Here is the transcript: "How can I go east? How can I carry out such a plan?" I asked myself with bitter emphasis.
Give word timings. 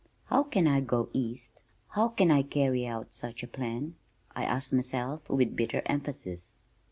"How 0.31 0.41
can 0.41 0.65
I 0.65 0.79
go 0.81 1.09
east? 1.13 1.61
How 1.89 2.07
can 2.07 2.31
I 2.31 2.41
carry 2.41 2.87
out 2.87 3.13
such 3.13 3.43
a 3.43 3.47
plan?" 3.47 3.93
I 4.35 4.43
asked 4.45 4.73
myself 4.73 5.29
with 5.29 5.55
bitter 5.55 5.83
emphasis. 5.85 6.57